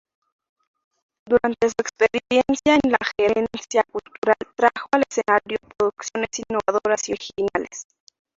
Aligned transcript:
Durante 1.27 1.67
su 1.69 1.75
experiencia 1.77 2.73
en 2.73 2.91
la 2.91 2.97
gerencia 3.19 3.83
cultural 3.83 4.35
trajo 4.55 4.87
al 4.93 5.03
escenario 5.07 5.59
producciones 5.77 6.29
innovadoras 6.49 7.07
y 7.09 7.11
originales. 7.11 7.85